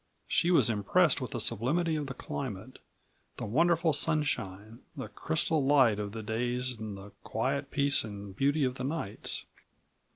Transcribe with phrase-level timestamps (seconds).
[0.27, 2.79] She was impressed with the sublimity of the climate,
[3.37, 8.63] the wonderful sunshine, the crystal light of the days and the quiet peace and beauty
[8.63, 9.45] of the nights.